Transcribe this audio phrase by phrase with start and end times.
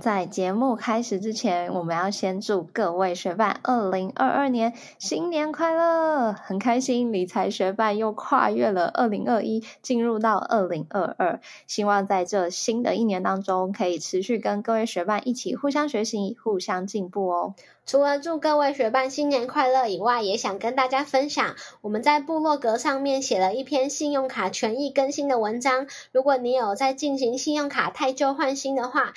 [0.00, 6.32] 在节目开始之前，我们要先祝各位学伴二零二二年新年快乐！
[6.32, 11.40] 很开心，理财学伴又跨越了二零二一，进入到二零二二。
[11.66, 17.54] 希望在这新的一年当中，可以持续跟各位学伴一起互相学习、互相进步哦。
[17.84, 25.86] 除了祝各位学伴新年快乐以外，也想跟大家分享，我们在部落格上面写了一篇信用卡权益更新的文章。
[26.12, 29.14] 如果你有在进行信用卡太旧换新的话，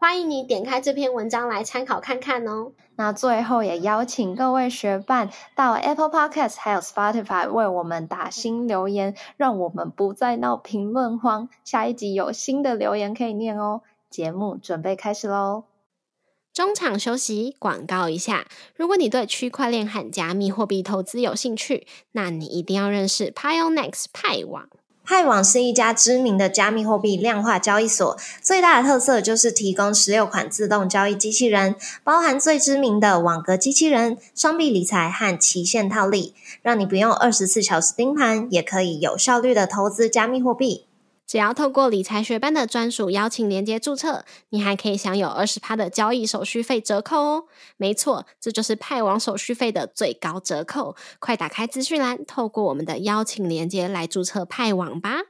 [0.00, 2.72] 欢迎你点开这篇文章来参考看看哦。
[2.96, 11.50] 那最后也邀请各位学伴到 Apple Podcast 还有 Spotify 为我们打新留言，让我们不再闹评论荒。
[11.64, 13.82] 下一集有新的留言可以念哦。
[14.08, 15.64] 节目准备开始喽。
[16.54, 18.46] 中场休息，广告一下。
[18.74, 24.66] 如果你对区块链和加密货币投资有兴趣，那你一定要认识 Pionex 派网。
[25.10, 40.86] 派网是一家知名的加密货币量化交易所，最大的特色就是提供十六款自动交易机器人，包含最知名的网格机器人、双币理财和期限套利，让你不用二十四小时盯盘，也可以有效率的投资加密货币。
[41.30, 47.44] 只要透过理财学班的专属邀请连接注册，你还可以享有二十趴的交易手续费折扣哦。
[47.76, 50.96] 没错，这就是派网手续费的最高折扣。
[51.20, 55.20] 快打开资讯栏，透过我们的邀请连接来注册派网吧。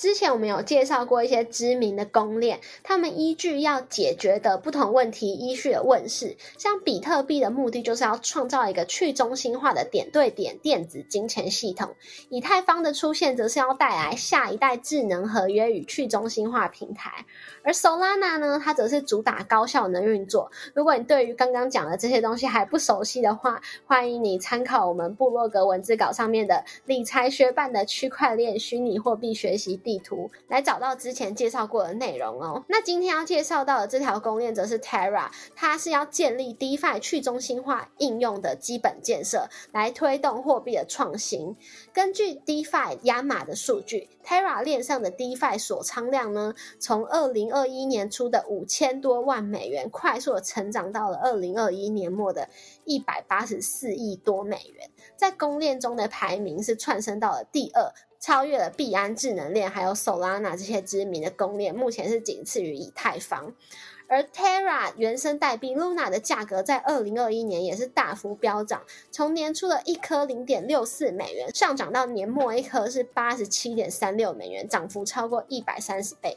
[0.00, 6.38] 之前我们有介绍过一些知名的公链，他们依据要解决的不同问题依序的问世。
[6.56, 11.94] 像比特币的目的就是要创造一个去中心化的点对点电子金钱系统，
[12.30, 17.26] 以太坊的出现则是要带来下一代智能合约与去中心化平台。
[17.62, 20.50] 而 Solana 呢，它则是主打高效能运作。
[20.72, 29.78] 如果你对于刚刚讲的这些东西还不熟悉的话，欢迎你参考我们部落格文字稿上面的理财学办的区块链虚拟货币学习。
[29.89, 32.64] 地地图来找到之前介绍过的内容哦。
[32.68, 41.56] 那今天要介绍到的这条公链则是 Terra，它是要建立 DeFi 去中心化应用的基本建设，来推动货币的创新。
[41.92, 52.48] 根据 DeFi 亚马的数据，Terra 链上的 DeFi 锁仓量呢，从二零二一年初的五千多万美元，快速的成长到了二零二一年末的
[52.84, 57.92] 一百八十四亿多美元，在公链中的排名是窜升到了第二。
[58.20, 63.54] 超越了币安智能链，还有 Solana 这些知名的公链，目前是仅次于以太坊。
[64.06, 76.36] 而 Terra 原生代币 Luna 的价格在二零二一年也是大幅飙涨，从年初的一颗零点六四美元，上涨到年末一颗是八十七点三六美元，涨幅超过一百三十倍。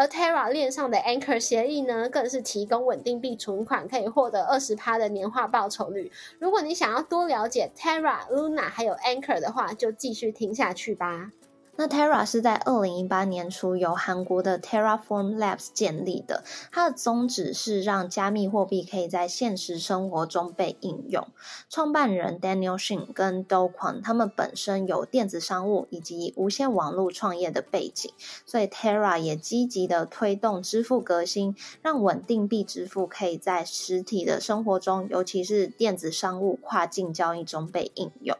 [0.00, 6.10] 而 Terra 链上的 Anchor 协议呢，更是提供稳定币存款可以获得二十趴的年化报酬率。
[6.38, 11.32] 如果你想要多了解 Terra、Luna 还有 Anchor 的话，就继续听下去吧。
[11.80, 21.26] 那 Terra 是在二零一八年初由韩国的 Terraform Labs 建立的，它的宗旨是让加密货币可以在现实生活中被应用。
[21.70, 28.12] 创办人 Daniel Shin 跟 Do Kwon 他们本身有电子商务以及无线网络创业的背景，
[28.44, 38.36] 所以 Terra 也积极的推动支付革新，让稳定币支付可以在实体的生活中，尤其是电子商务跨境交易中被应用。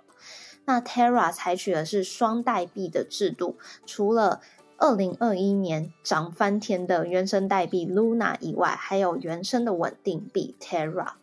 [0.71, 4.41] 那 Terra 采取的是双代币的制度，除了
[4.79, 11.15] 二零二一年涨翻天的原生代币 Luna 以外，还有原生的稳定币 Terra。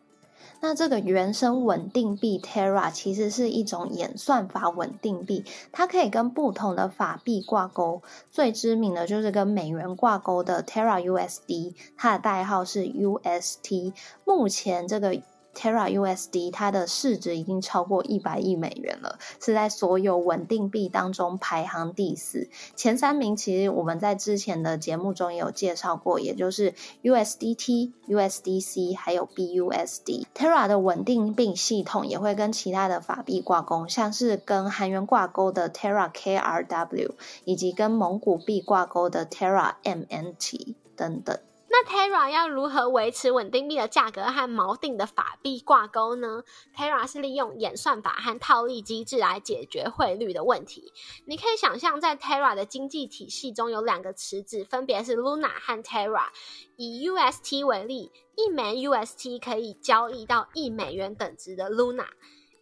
[0.59, 8.01] 那这个原生稳定币 Terra 其实是一种演算法稳定币，它可以跟不同的法币挂钩。
[8.29, 13.93] 最知名的就是跟美元挂钩的 Terra USD，它的代号是 UST。
[14.25, 15.17] 目前这个。
[15.57, 22.47] Terra USD 它的市值已经超过一百亿美元了，是在所有稳定币当中排行第四。
[22.75, 30.25] 前三名其实我们在之前的节目中也有介绍过，也就是 USDT、USDC 还有 BUSD。
[30.35, 37.13] Terra 的稳定币系统也会跟其他的法币挂钩，像是跟韩元挂钩的 Terra KRW，
[37.45, 41.39] 以及跟蒙古币挂钩的 Terra MNT 等等。
[41.79, 46.43] 那 Terra 要如何维持稳定币的价格和锚定的法币挂钩呢
[46.75, 50.91] ？Terra 是利用演算法和套利机制来解决汇率的问题。
[51.25, 56.29] 你可以想象，在 Terra 的经济体系中有两个池子，分别是 Luna 和 Terra。
[56.77, 62.07] 以 UST 为例，一枚 UST 可以交易到一美元等值的 Luna。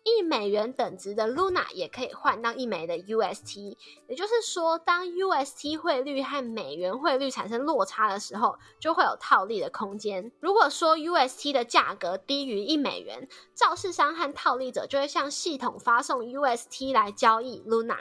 [0.06, 3.76] 一美元等值的 Luna 也可以换到一枚的 UST。
[4.08, 10.32] 也就是说，当 UST 汇率和美元汇率产生落差的时候，就会有套利的空间。
[10.40, 17.98] 如果说 UST 的价格低于一美元，肇事商和套利者就会向系统发送 UST 来交易 Luna，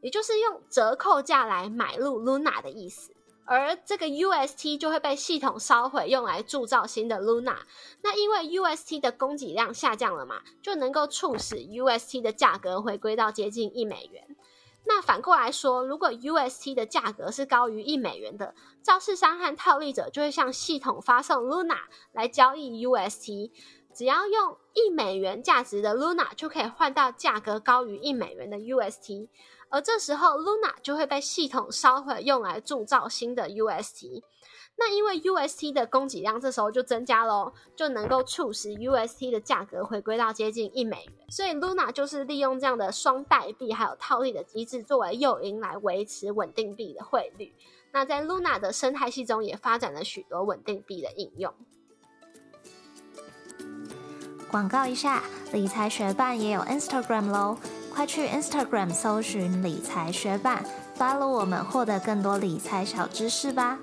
[0.00, 3.13] 也就是用折扣价来买入 Luna 的意思。
[3.46, 7.58] 而这个 UST 就会被系统烧毁，用来铸造新的 Luna。
[8.02, 14.36] 那因为 UST 的供给量下降了嘛，就能够促使 UST 的价格回归到接近一美元。
[14.86, 21.78] 那反过来说，如果 UST 的价格是高于一美元的，肇事商和套利者就会向系统发送 Luna
[22.12, 23.50] 来交易 UST。
[23.94, 29.28] 只要用一美元价值的 Luna 就可以换到价格高于一美元的 UST。
[29.74, 34.22] 而这时候，Luna 就会被系统烧毁，用来铸造新的 UST。
[34.76, 41.12] 那因为 UST 的供给量这时候就增加喽，就能够促使 UST 的价格回归到接近一美元。
[41.28, 47.52] 所以 Luna 就是利用这样的双代币还有套利的机制作为诱因来维持稳定币的汇率。
[47.90, 51.52] 那在 Luna 的生态系中也发展了许多稳定币的应用。
[54.48, 57.58] 广告一下，理财学办也有 Instagram 喽。
[57.94, 60.64] 快去 Instagram 搜寻理财学伴
[60.98, 63.78] ，follow 我们，获得更多理财小知识吧。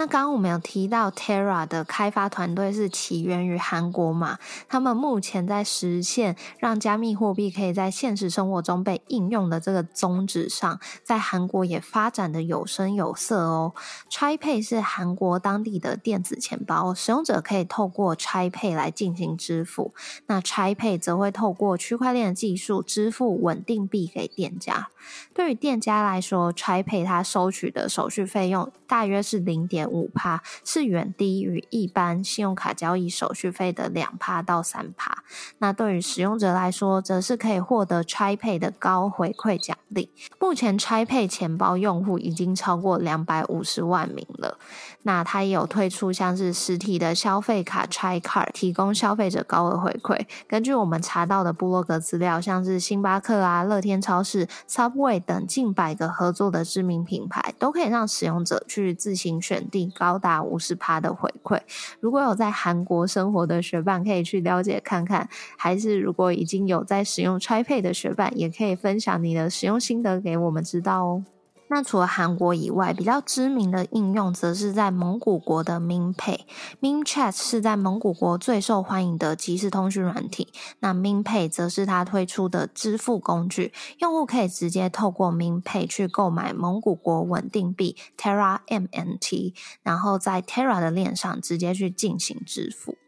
[0.00, 4.38] 那刚刚我们有提到 Terra 的开发团队是起源于韩国嘛？
[4.66, 13.74] 他们目前在实现让加密货币可以在现实生活中被应用的这个宗旨上，在韩国也发展的有声有色哦。
[14.10, 19.92] ChaiPay 是韩国当地的电子钱包，使用者可以透过 ChaiPay 来进行支付。
[20.28, 24.88] 那 ChaiPay 则会透过区块链的技术支付稳定币给店家。
[25.34, 29.89] 对于店家来说，ChaiPay 它收取的手续费用大约是零点。
[29.90, 35.22] 五趴是远低于一般信用卡交易手续费的两趴到三趴。
[35.58, 40.10] 那对于使用者来说，则是可以获得拆配的高回馈奖励。
[40.38, 44.58] 目前拆配钱包用户已经超过两百五十万名了。
[45.02, 50.26] 那它也有推出像是实体的消费卡 Try Card，提供消费者高额回馈。
[50.46, 59.90] 根据我们查到的部落格资料，像是星巴克啊、乐天超市、Subway 等近百个合作的知名品牌，都可以让使用者去自行选定。
[59.94, 61.60] 高达五十趴的回馈，
[62.00, 65.26] 如果有在韩国生活的学伴，可以去了解看看；
[65.56, 71.24] 还是如果已经有在使用 ChaiPay 的学伴，也可以分享你的使用心得给我们知道哦。
[71.72, 76.40] 那除了韩国以外，比较知名的应用则是在蒙古国的 MinPay。
[76.80, 80.52] MinChat 是在蒙古国最受欢迎的即时通讯软体。
[80.80, 92.98] 那 MinPay 则是它推出的支付工具，用户可以直接透过 MinPay 去购买蒙古国稳定币 Terra MNT，然后在 Terra 的链上直接去进行支付。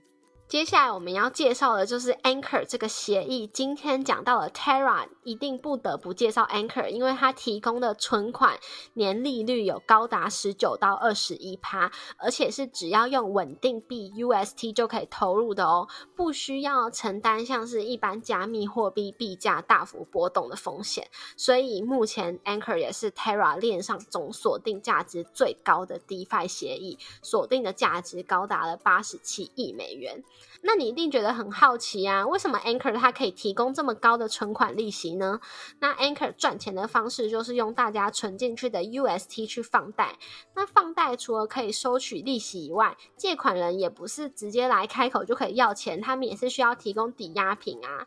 [0.52, 3.46] 接下来我们要介绍的就是 Anchor 这个协议。
[3.46, 8.58] 今天讲到了 Terra，一定不得不介绍 Anchor，因为它提供的存款
[8.93, 21.08] 年利率有高达十九到二十一趴，而且是只要用稳定币 UST 就可以投入的哦，不需要承担像是一般加密货币币价大幅波动的风险。
[21.34, 30.22] 所以目前 Anchor 也是 Terra 链上总锁定价值最高的 DeFi 协议，锁定的价值高达了八十七亿美元。
[30.62, 35.40] 那你一定觉得很好奇啊，为什么 Anchor 它可以提供这么高的存款利息呢？
[35.80, 40.18] 那 Anchor 赚钱的方式就是用大家存进去的 UST 去放贷。
[40.54, 48.06] 那放贷除了可以收取利息以外，借款人也不是直接来开口就可以要钱，他们也是需要提供抵押品啊。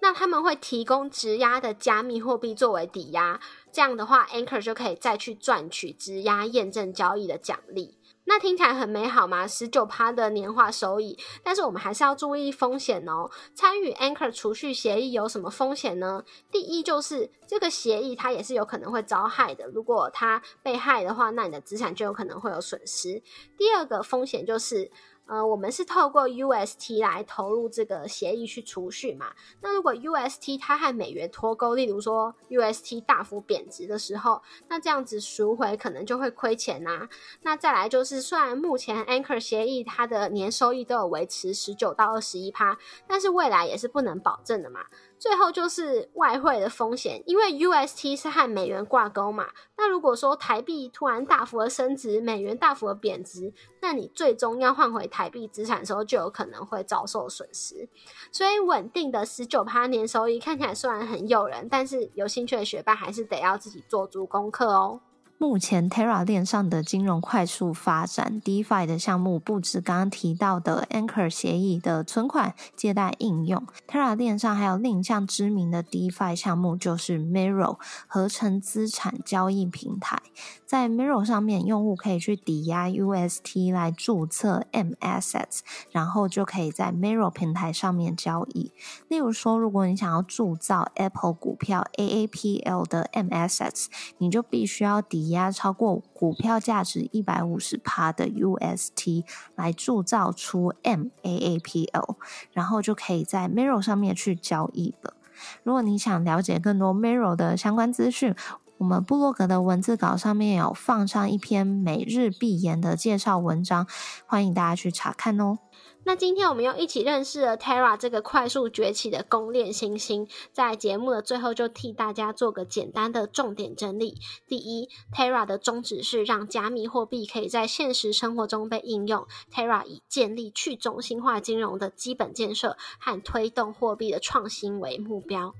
[0.00, 3.40] 那他们会提供质押的加密货币作为抵押，
[3.72, 7.96] 这样的话 Anchor 就可以再去赚取质押验证交易的奖励。
[8.28, 9.46] 那听起来很美好吗？
[9.46, 13.30] 十九趴的年化收益，但是我们还是要注意风险哦。
[13.54, 16.24] 参与 Anchor 储蓄协议有什么风险呢？
[16.50, 23.22] 第一就是这个协议它也是有可能会遭害的，如果它被害的话，那你的资产就有可能会有损失。
[23.56, 24.90] 第二个风险就是。
[25.26, 29.32] 呃，我们是透过 UST 来投入这个协议去储蓄嘛？
[29.60, 37.08] 那如果 UST 它和美元脱钩，例如说 UST 大幅贬值的时候，那这样子赎回可能就会亏钱呐。
[37.42, 42.78] 那再来就是，虽然目前 Anchor 协议它的年收益都有维持十九到二十一趴，
[43.08, 44.86] 但是未来也是不能保证的嘛。
[45.18, 49.48] 最后就是外汇的风险，因为 UST 是和美元挂钩嘛。
[49.76, 57.88] 那如果说台币突然大幅的升值，美元大幅的贬值，那你最终要换回台币资产的时候，就有可能会遭受损失。
[58.30, 65.00] 所以稳定的十九趴年收益看起来虽然很诱人，但是有兴趣的学霸还是得要自己做足功课哦。
[65.38, 80.22] 目前 Terra 链上的金融快速发展，DeFi 的项目不止刚刚提到的 Anchor 协议的存款借贷应用，Terra 链上还有另一项知名的 DeFi 项目，就是 Mirror 合成资产交易平台。
[80.66, 85.60] 在 Mirror 上面，用户可以去抵押 UST 来注册 M Assets，
[85.92, 88.72] 然后就可以在 Mirror 平台上面交易。
[89.06, 93.86] 例如说，如果你想要铸造 Apple 股票 AAPL 的 M Assets，
[94.18, 102.16] 你就必须要抵押超过股票价值一百五十趴的 UST 来铸造出 MAAPL，
[102.52, 105.14] 然后就可以在 Mirror 上面去交易了。
[105.62, 108.34] 如果你想了解更多 Mirror 的相关资讯，
[108.78, 113.86] 我们部落格的文字稿上面有放上一篇每日必言的介绍文章，
[114.26, 115.58] 欢迎大家去查看哦。
[116.04, 124.18] 那今天我们又一起认识了 Terra 这个快速崛起的公链新星，在节目的最后就替大家做个简单的重点整理。
[124.46, 129.26] 第一，Terra 的宗旨是让加密货币可以在现实生活中被应用。
[129.52, 135.54] Terra 以建立去中心化金融的基本建设和推动货币的创新为目标。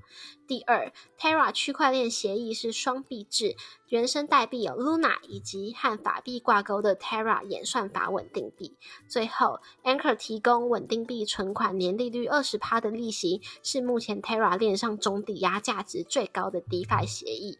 [0.47, 3.57] 第二，Terra 区块链协议是双币制，
[3.89, 8.77] 原生代币有 Luna 以及和法币挂钩的 Terra 演算法稳定币。
[9.09, 17.59] 最后，Anchor 提供稳定币存款年利率二十趴的利息，是目前 Terra 链上总抵押价值最高的 DeFi 协议。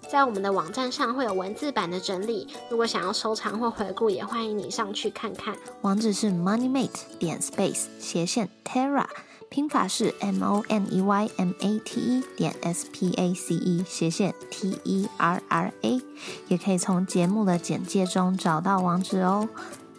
[0.11, 5.55] 在我们的网站上会有文字版的整理，如果想要收藏或回顾，也欢迎你上去看看。
[5.83, 9.05] 网址是 moneymate 点 space 斜线 terra，
[9.47, 13.85] 拼法是 m o n e y m a t e 点 s p a c e
[13.87, 16.01] 斜线 t e r r a，
[16.49, 19.47] 也可以从节目的简介中找到网址哦。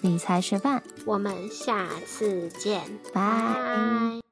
[0.03, 2.83] 理财学伴，我们下次见，
[3.15, 4.32] 拜。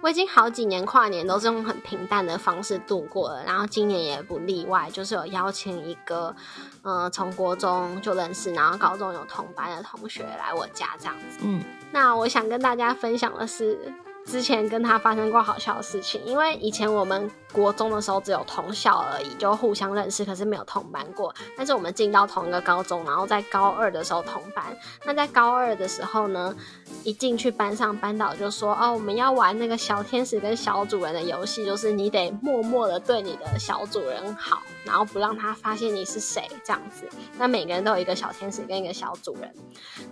[0.00, 6.34] 我已经好几年跨年都是用很平淡的方式度过了，然后今年也不例外，就是有邀请一个，
[6.82, 11.38] 呃，从国中就认识，然后高中有同班的同学来我家这样子。
[11.42, 11.62] 嗯，
[11.92, 13.92] 那我想跟大家分享的是。
[14.26, 21.34] 之前跟他发生过好笑的事情，因为以前我们国中的时候只有同校而已，就互相认识，可是没有同班过。
[21.56, 24.64] 但是我们进到同一个高中，然后在高二的时候同班。
[25.04, 26.54] 那在高二的时候呢，
[27.02, 37.08] 一进去班上，班导就说：“哦，我们要玩那个小天使跟小主人的游戏，就是你得默默的对你的小主人好，然后不让他发现你是谁这样子。
[37.36, 39.52] 那每个人都有一个小天使跟一个小主人。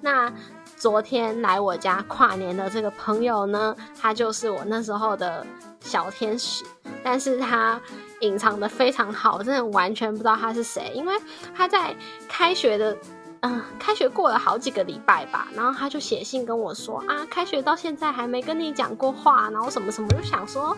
[0.00, 0.33] 那
[0.79, 5.45] 昨天来我家跨年的这个朋友呢，他就是我那时候的
[5.81, 6.65] 小天使，
[7.03, 7.81] 但是他
[8.21, 11.15] 隐藏的非常好，真的完全不知道他是谁，因为
[11.53, 11.93] 他在
[12.29, 12.97] 开学的，
[13.41, 20.77] 嗯，开学过了好几个礼拜吧，然后他就写信跟我说啊，开学到现在还没跟你讲过话，然后什么什么，就想说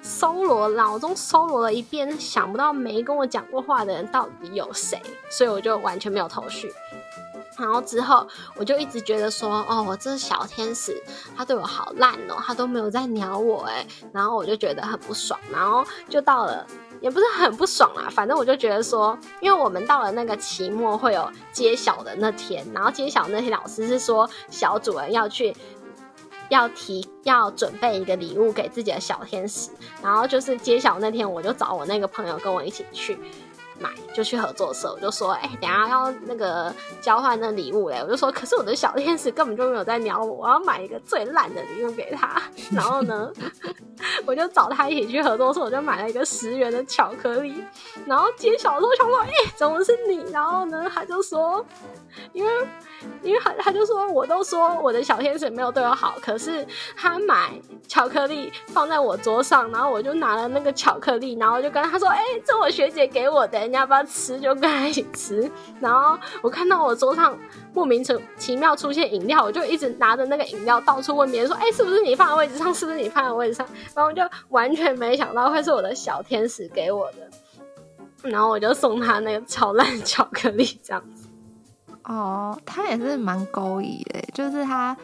[0.00, 6.72] 搜罗脑中搜罗了一遍，想不到没跟我讲过话的人到底有谁，所以我就完全没有头绪。
[7.60, 8.26] 然后之后，
[8.56, 11.00] 我就一直觉得说，哦，我这小天使，
[11.36, 16.66] 他对我好烂哦，他都没有在鸟我哎，然后我就觉得很不爽，然后就到了，
[17.02, 25.54] 也不是很不爽啊，反正我就觉得说，因为我们到了那个期末会有揭晓的那天，然后揭晓那天老师是说小主人要去，
[26.48, 29.70] 要提要准备一个礼物给自己的小天使，
[30.02, 33.18] 然后就是揭晓那天，我就找我那个朋友跟我一起去。
[33.80, 42.40] 买就去合作社，我就说，哎，等下要那个交换那礼物嘞，我就说，可是我的小天使根本就没有在鸟我，我要买一个最烂的礼物给他。
[42.70, 43.32] 然后呢，
[44.26, 47.64] 我就找他一起去合作社，我就买了一个十元的巧克力。
[48.04, 50.30] 然后揭晓的时候，想说，哎，怎么是你？
[50.30, 51.64] 然后呢，他就说，
[52.34, 52.50] 因为，
[53.22, 57.50] 因为他他就说，我都说我的小天使没有对我好，可是他买
[57.88, 63.69] 巧克力放在我桌上，然后我就拿了那个巧克力，然后就跟他说，哎，这我学姐给我的。
[63.70, 64.38] 你要不要吃？
[64.40, 65.50] 就跟他一起吃。
[65.80, 67.38] 然后我看到我桌上
[67.72, 68.04] 莫名
[68.36, 72.74] 其妙出现饮料，我就一直拿着那个饮料到处问别人说：“哎，是不是你放在位置上？
[72.74, 77.30] 是不是你放在位置上？”然后我就完全没想到会是我的小天使给我的。
[78.28, 81.26] 然后我就送他那个超烂巧克力，这样子。
[82.04, 84.96] 哦，他也是蛮勾引的，就是他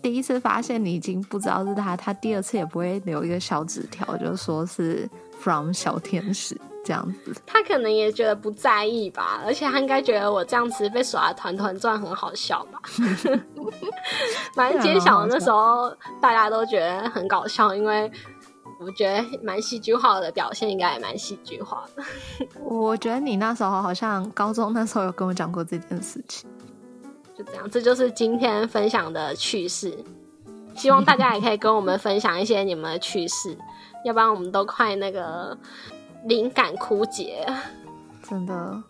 [0.00, 6.58] 第一次发现你已经不知道是他，他第二次也不会留一个小纸条，就说是 from 小天使。
[6.88, 7.34] 这样子。
[7.46, 12.80] 他可能也觉得不在意吧，而且他应该觉得我这样子被耍团团转很好笑吧。
[14.54, 18.10] 反正揭晓的那时候，大家都觉得很搞笑，因为
[18.80, 22.02] 我觉得蛮戏剧化的表现，应该也蛮戏剧化的。
[22.64, 26.48] 我觉得你那时候好像高中那时候有跟我讲过这件事情。
[27.36, 30.02] 就这样，这就是今天分享的趣事。
[30.74, 33.58] 希望大家也可以跟我们分享一些你们的趣事，
[34.04, 35.58] 要不然我们都快那个
[36.24, 37.46] 灵感枯竭。
[38.22, 38.82] 真的，